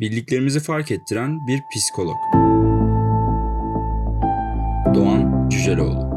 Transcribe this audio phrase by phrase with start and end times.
[0.00, 2.16] Bildiklerimizi fark ettiren bir psikolog.
[4.94, 6.14] Doğan Cüceloğlu.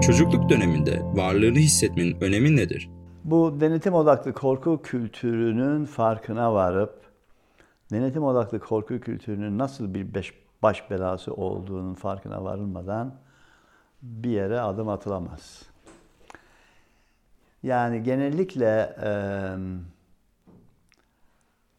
[0.00, 2.90] Çocukluk döneminde varlığını hissetmenin önemi nedir?
[3.24, 7.00] Bu denetim odaklı korku kültürünün farkına varıp
[7.92, 13.14] denetim odaklı korku kültürünün nasıl bir beş, baş belası olduğunun farkına varılmadan
[14.02, 15.62] bir yere adım atılamaz.
[17.62, 19.10] Yani genellikle e,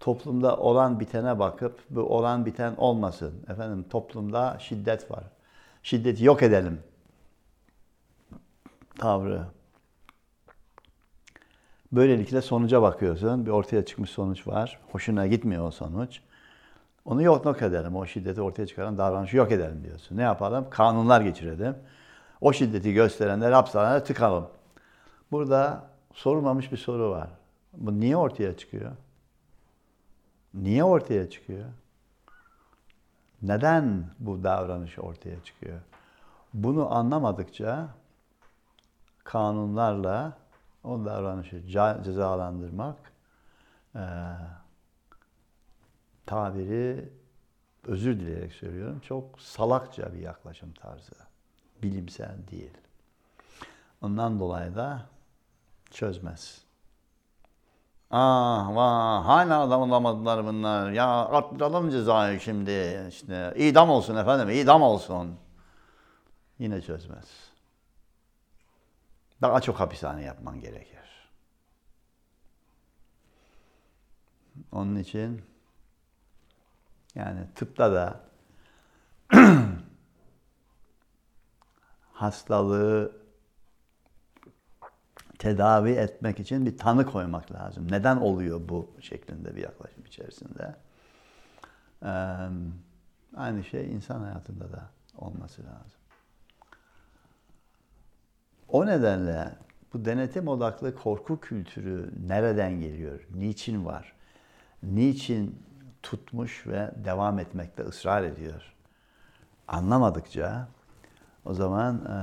[0.08, 3.34] toplumda olan bitene bakıp bu olan biten olmasın.
[3.50, 5.24] Efendim toplumda şiddet var.
[5.84, 6.80] Şiddeti yok edelim.
[9.00, 9.44] Tavrı.
[11.92, 13.46] Böylelikle sonuca bakıyorsun.
[13.46, 14.80] Bir ortaya çıkmış sonuç var.
[14.92, 16.22] Hoşuna gitmiyor o sonuç.
[17.06, 17.96] Onu yok yok edelim.
[17.96, 20.18] O şiddeti ortaya çıkaran davranışı yok edelim diyorsun.
[20.18, 20.70] Ne yapalım?
[20.70, 21.76] Kanunlar geçirelim.
[22.42, 24.48] O şiddeti gösterenler hapishanede tıkalım.
[25.32, 27.30] Burada sorulmamış bir soru var.
[27.74, 28.92] Bu niye ortaya çıkıyor?
[30.62, 31.66] Niye ortaya çıkıyor?
[33.42, 35.80] Neden bu davranış ortaya çıkıyor?
[36.54, 37.90] Bunu anlamadıkça
[39.24, 40.38] kanunlarla
[40.84, 41.68] o davranışı
[42.04, 42.98] cezalandırmak
[43.96, 44.04] e,
[46.26, 47.10] tabiri
[47.84, 51.16] özür dileyerek söylüyorum çok salakça bir yaklaşım tarzı.
[51.84, 52.78] Bilimsel değil.
[54.02, 55.06] Ondan dolayı da
[55.92, 56.67] çözmez.
[58.12, 60.92] Ah vah hala adam olamadılar bunlar.
[60.92, 63.06] Ya arttıralım cezayı şimdi.
[63.10, 65.40] İşte idam olsun efendim idam olsun.
[66.60, 67.26] Yine çözmez.
[69.42, 70.98] Daha çok hapishane yapman gerekir.
[74.72, 75.46] Onun için
[77.16, 78.20] yani tıpta da
[82.14, 83.27] hastalığı
[85.40, 87.88] tedavi etmek için bir tanı koymak lazım.
[87.92, 90.76] Neden oluyor bu şeklinde bir yaklaşım içerisinde.
[92.04, 92.10] Ee,
[93.38, 96.00] aynı şey insan hayatında da olması lazım.
[98.68, 99.56] O nedenle
[99.94, 103.28] bu denetim odaklı korku kültürü nereden geliyor?
[103.36, 104.14] Niçin var?
[104.84, 105.64] Niçin
[106.04, 108.74] tutmuş ve devam etmekte ısrar ediyor?
[109.68, 110.68] Anlamadıkça
[111.46, 112.18] o zaman e,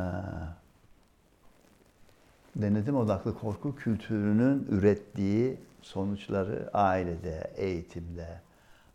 [2.56, 8.40] denetim odaklı korku kültürünün ürettiği sonuçları ailede, eğitimde,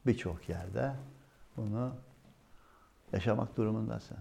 [0.05, 0.93] birçok yerde
[1.57, 1.95] bunu
[3.13, 4.17] yaşamak durumundasın.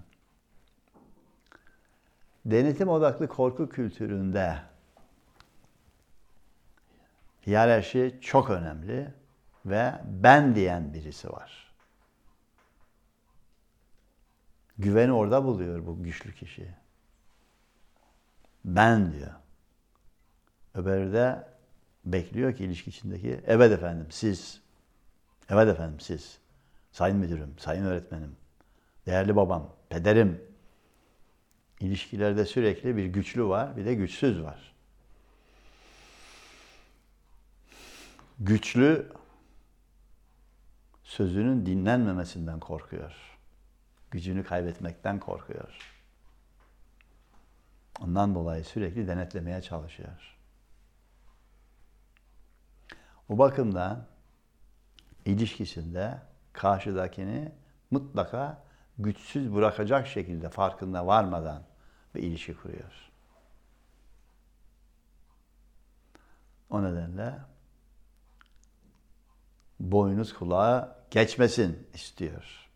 [2.46, 4.58] Denetim odaklı korku kültüründe
[7.46, 9.14] hiyerarşi çok önemli
[9.66, 11.72] ve ben diyen birisi var.
[14.78, 16.74] Güveni orada buluyor bu güçlü kişi.
[18.64, 19.30] Ben diyor.
[20.74, 21.48] Öbürü de
[22.04, 24.60] bekliyor ki ilişki içindeki evet efendim siz,
[25.48, 26.38] evet efendim siz,
[26.92, 28.36] sayın müdürüm, sayın öğretmenim,
[29.06, 30.42] değerli babam, pederim.
[31.80, 34.74] İlişkilerde sürekli bir güçlü var, bir de güçsüz var.
[38.38, 39.12] Güçlü
[41.04, 43.38] sözünün dinlenmemesinden korkuyor.
[44.10, 45.97] Gücünü kaybetmekten korkuyor.
[48.00, 50.38] Ondan dolayı sürekli denetlemeye çalışıyor.
[53.28, 54.06] O bakımdan
[55.24, 56.22] ilişkisinde
[56.52, 57.52] karşıdakini
[57.90, 58.62] mutlaka
[58.98, 61.62] güçsüz bırakacak şekilde farkında varmadan
[62.14, 63.10] bir ilişki kuruyor.
[66.70, 67.38] O nedenle
[69.80, 72.68] boynuz kulağa geçmesin istiyor.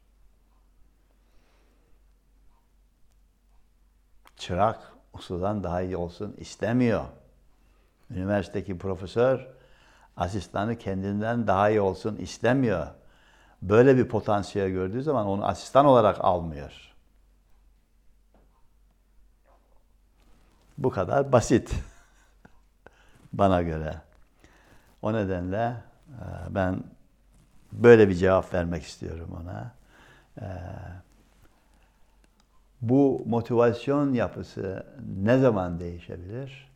[4.37, 7.05] Çırak ustadan daha iyi olsun istemiyor.
[8.11, 9.47] Üniversitedeki profesör
[10.17, 12.87] asistanı kendinden daha iyi olsun istemiyor.
[13.62, 16.95] Böyle bir potansiyel gördüğü zaman onu asistan olarak almıyor.
[20.78, 21.75] Bu kadar basit
[23.33, 24.00] bana göre.
[25.03, 25.77] O nedenle
[26.09, 26.84] e, ben
[27.73, 29.73] böyle bir cevap vermek istiyorum ona.
[30.41, 30.47] E,
[32.82, 34.87] bu motivasyon yapısı
[35.23, 36.73] ne zaman değişebilir?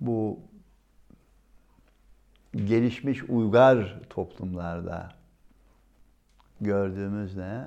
[0.00, 0.40] Bu
[2.54, 5.12] gelişmiş uygar toplumlarda
[6.60, 7.64] gördüğümüz ne?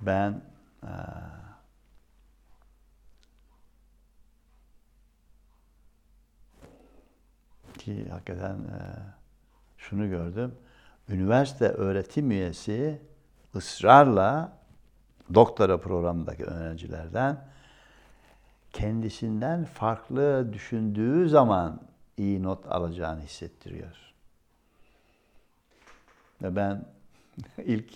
[0.00, 0.40] Ben
[7.78, 8.56] ki hakikaten
[9.78, 10.54] şunu gördüm.
[11.08, 13.02] Üniversite öğretim üyesi
[13.54, 14.58] ısrarla
[15.34, 17.44] doktora programındaki öğrencilerden
[18.72, 21.80] kendisinden farklı düşündüğü zaman
[22.16, 23.96] iyi not alacağını hissettiriyor.
[26.42, 26.84] Ve ben
[27.58, 27.94] ilk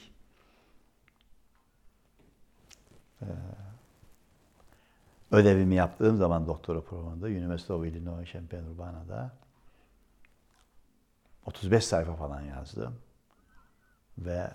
[3.22, 3.28] e,
[5.30, 9.30] ödevimi yaptığım zaman doktora programında University of Illinois Champaign-Urbana'da
[11.46, 12.98] 35 sayfa falan yazdım.
[14.18, 14.50] Ve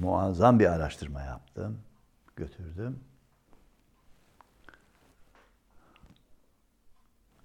[0.00, 1.80] muazzam bir araştırma yaptım.
[2.36, 3.00] Götürdüm.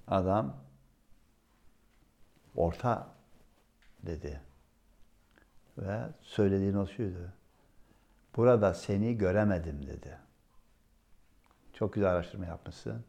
[0.08, 0.56] Adam
[2.56, 3.08] orta
[4.04, 4.42] dedi.
[5.78, 7.34] Ve söylediğin o şuydu.
[8.36, 10.18] Burada seni göremedim dedi.
[11.74, 13.04] Çok güzel araştırma yapmışsın.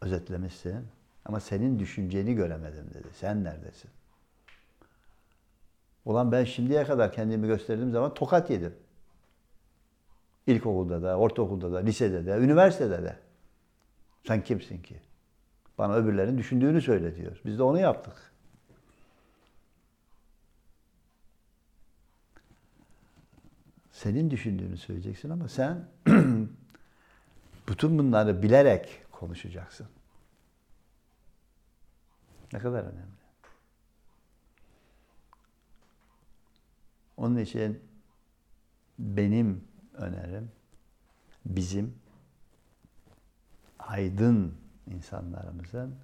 [0.00, 0.88] Özetlemişsin.
[1.24, 3.08] Ama senin düşünceni göremedim dedi.
[3.14, 3.90] Sen neredesin?
[6.04, 8.74] Ulan ben şimdiye kadar kendimi gösterdiğim zaman tokat yedim.
[10.46, 13.16] İlkokulda da, ortaokulda da, lisede de, üniversitede de.
[14.26, 15.00] Sen kimsin ki?
[15.78, 17.40] Bana öbürlerin düşündüğünü söyle diyor.
[17.44, 18.32] Biz de onu yaptık.
[23.92, 25.88] Senin düşündüğünü söyleyeceksin ama sen
[27.68, 29.86] bütün bunları bilerek konuşacaksın.
[32.52, 33.19] Ne kadar önemli.
[37.20, 37.82] Onun için
[38.98, 39.64] benim
[39.94, 40.50] önerim
[41.44, 41.94] bizim
[43.78, 44.54] aydın
[44.86, 45.94] insanlarımızın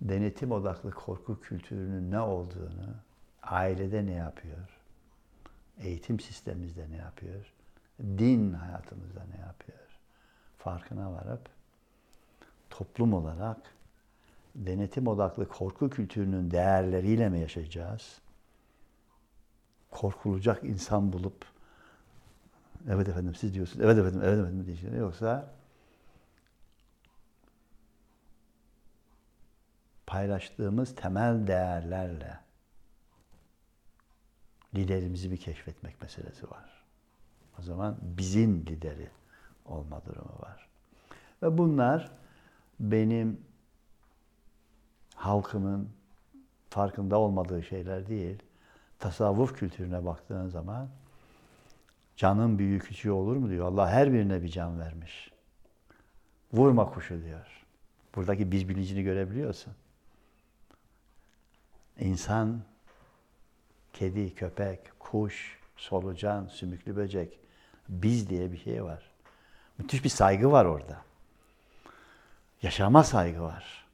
[0.00, 2.94] denetim odaklı korku kültürünün ne olduğunu,
[3.42, 4.68] ailede ne yapıyor,
[5.78, 7.52] eğitim sistemimizde ne yapıyor,
[8.00, 9.78] din hayatımızda ne yapıyor
[10.58, 11.48] farkına varıp
[12.70, 13.58] toplum olarak
[14.54, 18.20] denetim odaklı korku kültürünün değerleriyle mi yaşayacağız?
[19.90, 21.44] Korkulacak insan bulup
[22.88, 25.50] evet efendim siz diyorsunuz, evet efendim, evet efendim diyeceğini yoksa
[30.06, 32.38] paylaştığımız temel değerlerle
[34.74, 36.84] liderimizi bir keşfetmek meselesi var.
[37.58, 39.10] O zaman bizim lideri
[39.64, 40.68] olma durumu var.
[41.42, 42.10] Ve bunlar
[42.80, 43.40] benim
[45.14, 45.88] halkımın
[46.70, 48.42] farkında olmadığı şeyler değil.
[49.00, 50.88] Tasavvuf kültürüne baktığın zaman
[52.16, 53.66] canın büyüğü küçüğü olur mu diyor.
[53.66, 55.30] Allah her birine bir can vermiş.
[56.52, 57.46] Vurma kuşu diyor.
[58.16, 59.72] Buradaki biz bilincini görebiliyorsun.
[61.98, 62.60] İnsan,
[63.92, 67.38] kedi, köpek, kuş, solucan, sümüklü böcek,
[67.88, 69.10] biz diye bir şey var.
[69.78, 71.02] Müthiş bir saygı var orada.
[72.62, 73.84] Yaşama saygı var.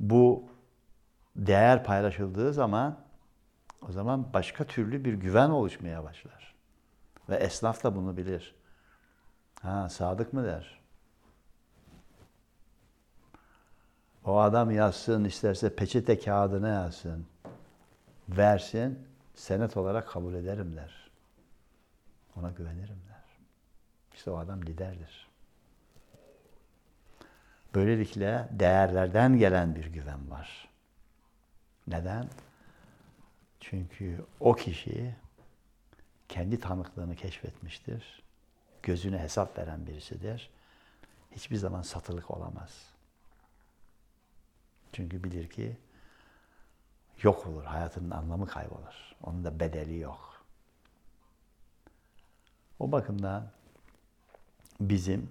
[0.00, 0.44] Bu
[1.36, 2.98] değer paylaşıldığı zaman
[3.88, 6.54] o zaman başka türlü bir güven oluşmaya başlar.
[7.28, 8.54] Ve esnaf da bunu bilir.
[9.62, 10.82] Ha sadık mı der.
[14.24, 17.26] O adam yazsın, isterse peçete kağıdına yazsın.
[18.28, 21.10] Versin, senet olarak kabul ederim der.
[22.36, 23.24] Ona güvenirim der.
[24.14, 25.28] İşte o adam liderdir.
[27.74, 30.71] Böylelikle değerlerden gelen bir güven var.
[31.86, 32.28] Neden?
[33.60, 35.14] Çünkü o kişi
[36.28, 38.22] kendi tanıklığını keşfetmiştir.
[38.82, 40.50] Gözüne hesap veren birisidir.
[41.30, 42.92] Hiçbir zaman satılık olamaz.
[44.92, 45.76] Çünkü bilir ki
[47.22, 49.14] yok olur, hayatının anlamı kaybolur.
[49.22, 50.44] Onun da bedeli yok.
[52.78, 53.50] O bakımdan
[54.80, 55.30] bizim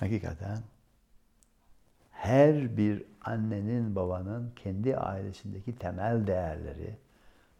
[0.00, 0.62] hakikaten
[2.22, 6.96] her bir annenin, babanın kendi ailesindeki temel değerleri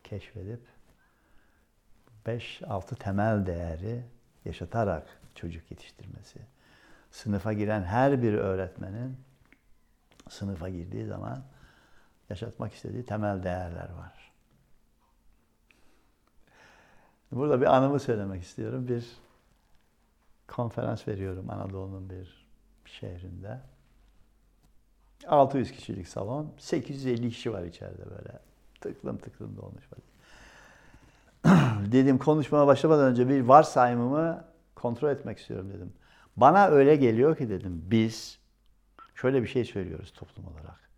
[0.05, 0.61] keşfedip
[2.27, 4.05] 5-6 temel değeri
[4.45, 6.39] yaşatarak çocuk yetiştirmesi.
[7.11, 9.17] Sınıfa giren her bir öğretmenin
[10.29, 11.45] sınıfa girdiği zaman
[12.31, 14.33] yaşatmak istediği temel değerler var.
[17.33, 18.89] Burada bir anımı söylemek istiyorum.
[18.89, 19.07] Bir
[20.49, 22.47] konferans veriyorum Anadolu'nun bir
[22.85, 23.73] şehrinde.
[25.27, 28.39] 600 kişilik salon, 850 kişi var içeride böyle.
[28.81, 29.85] Tıklım tıklım dolmuş.
[31.93, 35.93] dedim konuşmaya başlamadan önce bir varsayımımı kontrol etmek istiyorum dedim.
[36.37, 38.39] Bana öyle geliyor ki dedim biz
[39.15, 40.91] şöyle bir şey söylüyoruz toplum olarak.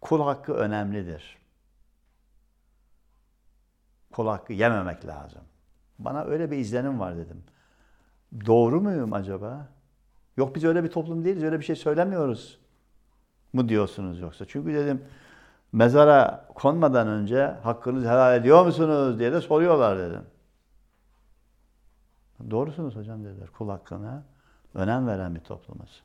[0.00, 1.38] Kul hakkı önemlidir.
[4.12, 5.42] Kul hakkı yememek lazım.
[5.98, 7.44] Bana öyle bir izlenim var dedim.
[8.46, 9.68] Doğru muyum acaba?
[10.36, 12.61] Yok biz öyle bir toplum değiliz, öyle bir şey söylemiyoruz
[13.52, 14.44] mu diyorsunuz yoksa?
[14.48, 15.04] Çünkü dedim
[15.72, 20.22] mezara konmadan önce hakkınızı helal ediyor musunuz diye de soruyorlar dedim.
[22.50, 24.22] Doğrusunuz hocam dediler kul hakkına
[24.74, 26.02] önem veren bir toplumuz.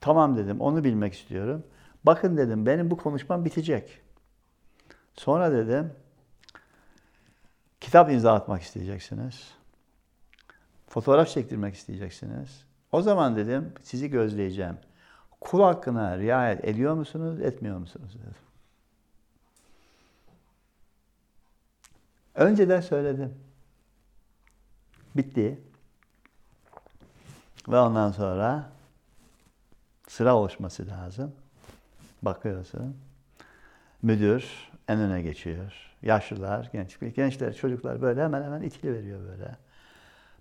[0.00, 1.62] Tamam dedim onu bilmek istiyorum.
[2.04, 4.00] Bakın dedim benim bu konuşmam bitecek.
[5.14, 5.92] Sonra dedim
[7.80, 9.54] kitap imza atmak isteyeceksiniz.
[10.88, 12.64] Fotoğraf çektirmek isteyeceksiniz.
[12.92, 14.76] O zaman dedim sizi gözleyeceğim.
[15.44, 18.34] Kul hakkına riayet ediyor musunuz, etmiyor musunuz dedim.
[22.34, 23.34] Önceden söyledim.
[25.16, 25.60] Bitti.
[27.68, 28.70] Ve ondan sonra
[30.08, 31.32] sıra oluşması lazım.
[32.22, 32.96] Bakıyorsun.
[34.02, 35.72] Müdür en öne geçiyor.
[36.02, 39.56] Yaşlılar, genç, gençler, çocuklar böyle hemen hemen itili veriyor böyle.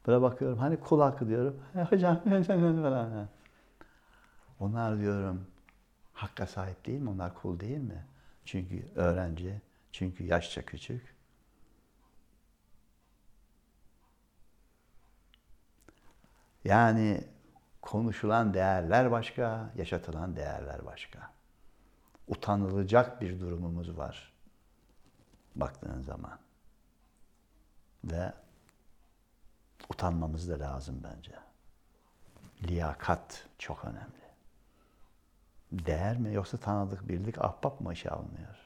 [0.07, 0.57] Böyle bakıyorum.
[0.57, 1.55] Hani kul hakkı diyorum.
[1.75, 3.27] "E, hocam falan.
[4.63, 5.47] Onlar diyorum
[6.13, 7.09] hakka sahip değil mi?
[7.09, 8.05] Onlar kul değil mi?
[8.45, 11.15] Çünkü öğrenci, çünkü yaşça küçük.
[16.63, 17.27] Yani
[17.81, 21.31] konuşulan değerler başka, yaşatılan değerler başka.
[22.27, 24.33] Utanılacak bir durumumuz var
[25.55, 26.39] baktığın zaman.
[28.03, 28.33] Ve
[29.89, 31.33] utanmamız da lazım bence.
[32.63, 34.22] Liyakat çok önemli.
[35.73, 38.57] Değer mi yoksa tanıdık, bildik, ahbap mı işe alınıyor?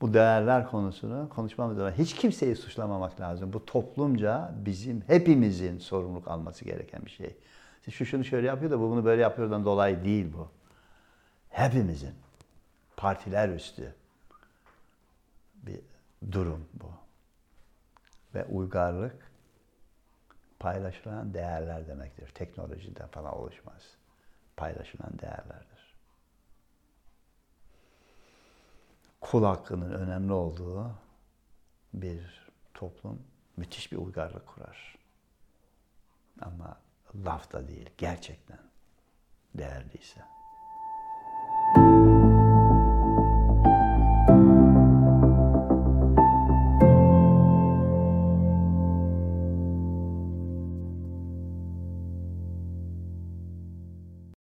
[0.00, 1.94] Bu değerler konusunu konuşmamız lazım.
[1.98, 3.52] Hiç kimseyi suçlamamak lazım.
[3.52, 7.36] Bu toplumca bizim hepimizin sorumluluk alması gereken bir şey.
[7.78, 10.50] İşte Şu şunu şöyle yapıyor da bu bunu böyle yapıyordan dolayı değil bu.
[11.48, 12.14] Hepimizin
[12.96, 13.94] partiler üstü
[15.54, 15.80] bir
[16.32, 16.90] durum bu.
[18.34, 19.16] Ve uygarlık
[20.58, 22.28] paylaşılan değerler demektir.
[22.34, 23.82] Teknolojiden falan oluşmaz.
[24.56, 25.94] Paylaşılan değerlerdir.
[29.20, 30.90] Kul hakkının önemli olduğu
[31.94, 33.22] bir toplum
[33.56, 34.98] müthiş bir uygarlık kurar.
[36.40, 36.80] Ama
[37.14, 38.60] lafta değil, gerçekten
[39.54, 40.37] değerliyse.